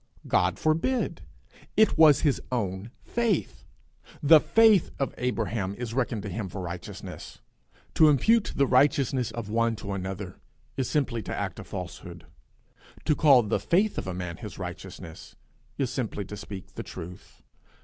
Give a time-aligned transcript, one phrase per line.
[0.27, 1.21] God forbid!
[1.77, 3.65] It was his own faith.
[4.23, 7.39] The faith of Abraham is reckoned to him for righteousness.
[7.93, 10.39] To impute the righteousness of one to another,
[10.75, 12.25] is simply to act a falsehood;
[13.05, 15.35] to call the faith of a man his righteousness
[15.77, 17.43] is simply to speak the truth.